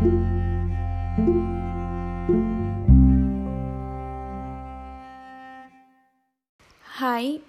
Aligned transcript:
Hi, 0.00 0.06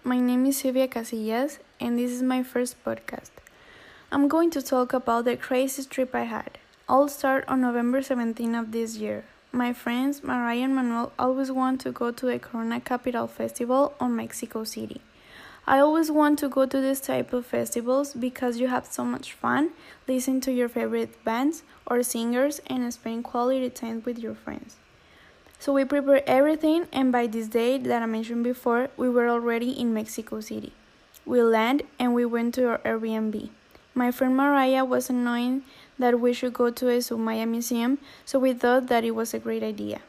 my 0.03 0.19
name 0.19 0.45
is 0.45 0.57
Silvia 0.57 0.89
Casillas, 0.89 1.59
and 1.79 1.97
this 1.97 2.11
is 2.11 2.21
my 2.21 2.43
first 2.43 2.83
podcast. 2.83 3.29
I'm 4.11 4.27
going 4.27 4.51
to 4.51 4.61
talk 4.61 4.91
about 4.91 5.23
the 5.23 5.37
craziest 5.37 5.91
trip 5.91 6.13
I 6.13 6.23
had. 6.23 6.57
I'll 6.89 7.07
start 7.07 7.45
on 7.47 7.61
November 7.61 8.01
17 8.01 8.53
of 8.53 8.73
this 8.73 8.97
year. 8.97 9.23
My 9.53 9.71
friends, 9.71 10.21
Mariah 10.21 10.65
and 10.65 10.75
Manuel, 10.75 11.13
always 11.17 11.53
want 11.53 11.79
to 11.81 11.91
go 11.93 12.11
to 12.11 12.25
the 12.25 12.37
Corona 12.37 12.81
Capital 12.81 13.27
Festival 13.27 13.93
on 13.97 14.17
Mexico 14.17 14.65
City. 14.65 14.99
I 15.67 15.79
always 15.79 16.09
want 16.09 16.39
to 16.39 16.49
go 16.49 16.65
to 16.65 16.81
this 16.81 16.99
type 16.99 17.33
of 17.33 17.45
festivals 17.45 18.13
because 18.13 18.59
you 18.59 18.67
have 18.67 18.87
so 18.87 19.05
much 19.05 19.33
fun, 19.33 19.71
listen 20.07 20.41
to 20.41 20.51
your 20.51 20.67
favorite 20.67 21.23
bands 21.23 21.61
or 21.85 22.01
singers, 22.01 22.59
and 22.65 22.91
spend 22.91 23.23
quality 23.23 23.69
time 23.69 24.01
with 24.03 24.17
your 24.17 24.33
friends. 24.33 24.77
So 25.59 25.73
we 25.73 25.85
prepared 25.85 26.23
everything, 26.25 26.87
and 26.91 27.11
by 27.11 27.27
this 27.27 27.47
day 27.47 27.77
that 27.77 28.01
I 28.01 28.05
mentioned 28.07 28.43
before, 28.43 28.89
we 28.97 29.07
were 29.09 29.29
already 29.29 29.69
in 29.79 29.93
Mexico 29.93 30.41
City. 30.41 30.73
We 31.27 31.43
landed 31.43 31.85
and 31.99 32.15
we 32.15 32.25
went 32.25 32.55
to 32.55 32.67
our 32.67 32.77
Airbnb. 32.79 33.49
My 33.93 34.09
friend 34.09 34.35
Mariah 34.35 34.83
was 34.83 35.11
annoying 35.11 35.61
that 35.99 36.19
we 36.19 36.33
should 36.33 36.53
go 36.53 36.71
to 36.71 36.89
a 36.89 36.97
Soumaya 36.97 37.47
museum, 37.47 37.99
so 38.25 38.39
we 38.39 38.53
thought 38.53 38.87
that 38.87 39.03
it 39.03 39.11
was 39.11 39.35
a 39.35 39.39
great 39.39 39.61
idea. 39.61 40.01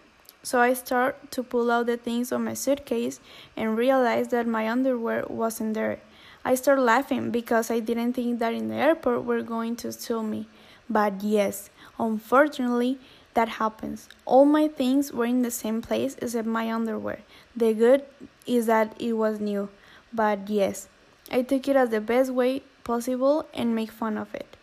So 0.43 0.61
I 0.61 0.75
start 0.75 1.31
to 1.33 1.43
pull 1.43 1.71
out 1.71 1.87
the 1.87 1.97
things 1.97 2.33
on 2.33 2.45
my 2.45 2.55
suitcase 2.55 3.21
and 3.57 3.77
realize 3.77 4.29
that 4.29 4.47
my 4.47 4.69
underwear 4.69 5.25
wasn't 5.29 5.75
there. 5.75 6.01
I 6.45 6.57
start 6.57 6.81
laughing 6.81 7.31
because 7.31 7.71
I 7.71 7.79
didn't 7.79 8.15
think 8.15 8.41
that 8.41 8.53
in 8.53 8.69
the 8.69 8.75
airport 8.75 9.25
were 9.25 9.43
going 9.43 9.77
to 9.77 9.93
steal 9.93 10.25
me. 10.25 10.49
But 10.91 11.23
yes, 11.23 11.71
unfortunately, 11.99 12.99
that 13.35 13.49
happens. 13.49 14.09
All 14.27 14.45
my 14.45 14.67
things 14.67 15.13
were 15.13 15.27
in 15.27 15.43
the 15.43 15.51
same 15.51 15.81
place 15.81 16.17
except 16.21 16.47
my 16.47 16.73
underwear. 16.73 17.21
The 17.57 17.73
good 17.73 18.03
is 18.45 18.67
that 18.67 19.01
it 19.01 19.13
was 19.13 19.39
new. 19.39 19.69
But 20.13 20.51
yes, 20.51 20.89
I 21.31 21.43
took 21.43 21.69
it 21.69 21.77
as 21.77 21.91
the 21.91 22.01
best 22.01 22.33
way 22.33 22.63
possible 22.83 23.47
and 23.55 23.75
make 23.75 23.91
fun 23.91 24.19
of 24.19 24.35
it. 24.35 24.57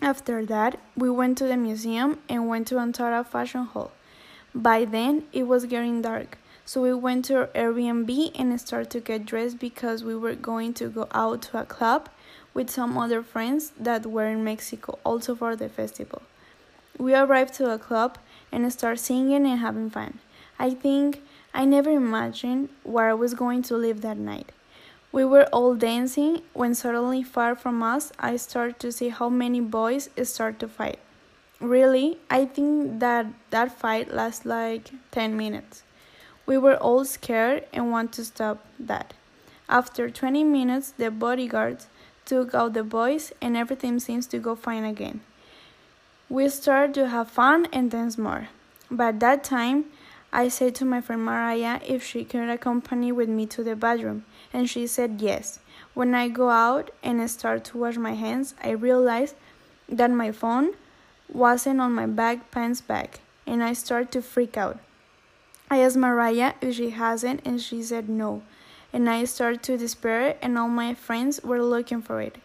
After 0.00 0.44
that, 0.46 0.78
we 0.96 1.10
went 1.10 1.38
to 1.38 1.44
the 1.44 1.56
museum 1.56 2.18
and 2.28 2.48
went 2.48 2.66
to 2.68 2.76
Antara 2.76 3.24
Fashion 3.24 3.64
Hall. 3.64 3.92
By 4.56 4.86
then, 4.86 5.24
it 5.34 5.42
was 5.42 5.66
getting 5.66 6.00
dark, 6.00 6.38
so 6.64 6.80
we 6.80 6.94
went 6.94 7.26
to 7.26 7.40
our 7.40 7.46
Airbnb 7.48 8.32
and 8.34 8.58
started 8.58 8.88
to 8.92 9.00
get 9.00 9.26
dressed 9.26 9.58
because 9.58 10.02
we 10.02 10.16
were 10.16 10.34
going 10.34 10.72
to 10.80 10.88
go 10.88 11.08
out 11.12 11.42
to 11.42 11.60
a 11.60 11.66
club 11.66 12.08
with 12.54 12.70
some 12.70 12.96
other 12.96 13.22
friends 13.22 13.72
that 13.78 14.06
were 14.06 14.24
in 14.28 14.42
Mexico 14.42 14.98
also 15.04 15.34
for 15.34 15.56
the 15.56 15.68
festival. 15.68 16.22
We 16.96 17.14
arrived 17.14 17.52
to 17.56 17.70
a 17.70 17.78
club 17.78 18.16
and 18.50 18.72
started 18.72 18.96
singing 18.96 19.44
and 19.46 19.60
having 19.60 19.90
fun. 19.90 20.20
I 20.58 20.70
think 20.70 21.20
I 21.52 21.66
never 21.66 21.90
imagined 21.90 22.70
where 22.82 23.10
I 23.10 23.14
was 23.14 23.34
going 23.34 23.60
to 23.64 23.76
live 23.76 24.00
that 24.00 24.16
night. 24.16 24.52
We 25.12 25.26
were 25.26 25.44
all 25.52 25.74
dancing 25.74 26.40
when 26.54 26.74
suddenly, 26.74 27.22
far 27.22 27.56
from 27.56 27.82
us, 27.82 28.10
I 28.18 28.38
started 28.38 28.78
to 28.78 28.90
see 28.90 29.10
how 29.10 29.28
many 29.28 29.60
boys 29.60 30.08
start 30.22 30.58
to 30.60 30.68
fight. 30.68 30.98
Really, 31.60 32.18
I 32.30 32.44
think 32.44 33.00
that 33.00 33.26
that 33.50 33.78
fight 33.78 34.12
lasted 34.12 34.48
like 34.48 34.90
10 35.12 35.36
minutes. 35.36 35.82
We 36.44 36.58
were 36.58 36.76
all 36.76 37.04
scared 37.04 37.64
and 37.72 37.90
want 37.90 38.12
to 38.12 38.24
stop 38.24 38.64
that. 38.78 39.14
After 39.68 40.10
20 40.10 40.44
minutes, 40.44 40.92
the 40.96 41.10
bodyguards 41.10 41.86
took 42.24 42.54
out 42.54 42.74
the 42.74 42.84
boys 42.84 43.32
and 43.40 43.56
everything 43.56 43.98
seems 44.00 44.26
to 44.28 44.38
go 44.38 44.54
fine 44.54 44.84
again. 44.84 45.20
We 46.28 46.48
started 46.50 46.94
to 46.94 47.08
have 47.08 47.30
fun 47.30 47.68
and 47.72 47.90
dance 47.90 48.18
more. 48.18 48.48
But 48.90 49.20
that 49.20 49.42
time, 49.42 49.86
I 50.32 50.48
said 50.48 50.74
to 50.76 50.84
my 50.84 51.00
friend 51.00 51.24
Mariah 51.24 51.80
if 51.86 52.04
she 52.04 52.24
could 52.24 52.50
accompany 52.50 53.12
with 53.12 53.28
me 53.28 53.46
to 53.46 53.64
the 53.64 53.74
bathroom, 53.74 54.24
and 54.52 54.68
she 54.68 54.86
said 54.86 55.22
yes. 55.22 55.60
When 55.94 56.14
I 56.14 56.28
go 56.28 56.50
out 56.50 56.90
and 57.02 57.28
start 57.30 57.64
to 57.64 57.78
wash 57.78 57.96
my 57.96 58.12
hands, 58.12 58.54
I 58.62 58.70
realized 58.70 59.34
that 59.88 60.10
my 60.10 60.32
phone 60.32 60.74
wasn't 61.32 61.80
on 61.80 61.92
my 61.92 62.06
back 62.06 62.50
pants 62.50 62.80
bag, 62.80 63.20
and 63.46 63.62
I 63.62 63.72
started 63.72 64.10
to 64.12 64.22
freak 64.22 64.56
out. 64.56 64.78
I 65.70 65.80
asked 65.80 65.96
Mariah 65.96 66.54
if 66.60 66.76
she 66.76 66.90
hasn't, 66.90 67.40
and 67.44 67.60
she 67.60 67.82
said 67.82 68.08
no. 68.08 68.42
And 68.92 69.10
I 69.10 69.24
started 69.24 69.62
to 69.64 69.76
despair, 69.76 70.36
and 70.40 70.56
all 70.56 70.68
my 70.68 70.94
friends 70.94 71.42
were 71.42 71.62
looking 71.62 72.02
for 72.02 72.20
it. 72.20 72.38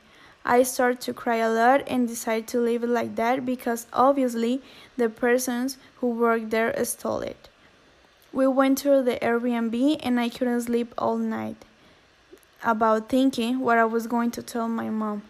I 0.44 0.64
started 0.64 1.02
to 1.02 1.14
cry 1.14 1.36
a 1.36 1.50
lot 1.50 1.84
and 1.88 2.08
decided 2.08 2.48
to 2.48 2.60
leave 2.60 2.84
it 2.84 2.90
like 2.90 3.16
that 3.16 3.46
because 3.46 3.86
obviously 3.94 4.62
the 4.98 5.08
persons 5.08 5.78
who 5.98 6.10
worked 6.10 6.50
there 6.50 6.74
stole 6.84 7.22
it. 7.22 7.48
We 8.34 8.48
went 8.48 8.80
to 8.80 9.04
the 9.04 9.18
Airbnb 9.22 10.00
and 10.02 10.20
I 10.20 10.30
couldn't 10.30 10.62
sleep 10.62 10.94
all 10.98 11.18
night 11.18 11.64
about 12.64 13.10
thinking 13.10 13.60
what 13.60 13.78
I 13.78 13.86
was 13.86 14.08
going 14.08 14.32
to 14.32 14.42
tell 14.42 14.68
my 14.68 14.90
mom. 14.90 15.24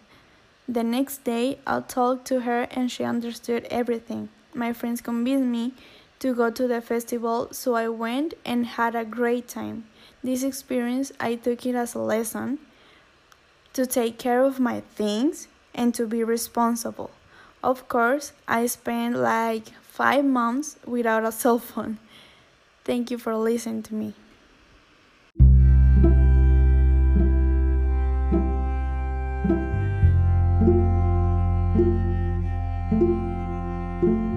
The 0.68 0.84
next 0.84 1.24
day, 1.24 1.58
I 1.66 1.80
talked 1.80 2.26
to 2.26 2.40
her 2.42 2.68
and 2.70 2.90
she 2.90 3.04
understood 3.04 3.66
everything. 3.70 4.28
My 4.54 4.72
friends 4.72 5.00
convinced 5.00 5.46
me 5.46 5.74
to 6.20 6.34
go 6.34 6.50
to 6.50 6.68
the 6.68 6.80
festival, 6.80 7.48
so 7.50 7.74
I 7.74 7.88
went 7.88 8.34
and 8.44 8.64
had 8.64 8.94
a 8.94 9.04
great 9.04 9.48
time. 9.48 9.84
This 10.22 10.44
experience, 10.44 11.10
I 11.18 11.34
took 11.34 11.66
it 11.66 11.74
as 11.74 11.94
a 11.94 11.98
lesson 11.98 12.60
to 13.72 13.86
take 13.86 14.18
care 14.18 14.44
of 14.44 14.60
my 14.60 14.80
things 14.94 15.48
and 15.74 15.92
to 15.94 16.06
be 16.06 16.22
responsible. 16.22 17.10
Of 17.62 17.88
course, 17.88 18.32
I 18.46 18.66
spent 18.66 19.16
like 19.16 19.68
five 19.82 20.24
months 20.24 20.76
without 20.86 21.24
a 21.24 21.32
cell 21.42 21.58
phone. 21.58 21.98
Thank 22.84 23.10
you 23.10 23.18
for 23.18 23.36
listening 23.36 23.82
to 23.84 23.94
me. 23.94 24.14
Música 32.92 34.31